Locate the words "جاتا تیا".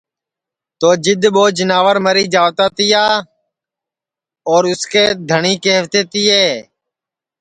2.33-3.03